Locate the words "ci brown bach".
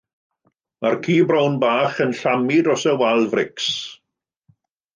1.07-2.01